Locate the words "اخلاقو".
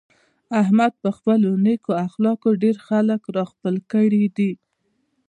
2.07-2.49